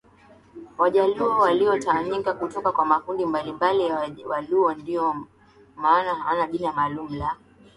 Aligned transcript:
Wajaluo 0.77 1.37
waliotawanyika 1.39 2.33
kutoka 2.33 2.71
kwa 2.71 2.85
makundi 2.85 3.25
mbalimbali 3.25 3.81
ya 3.85 4.09
Waluo 4.27 4.73
ndiyo 4.73 5.15
maana 5.75 6.15
hawana 6.15 6.47
jina 6.47 6.73
maalum 6.73 7.13
la 7.15 7.35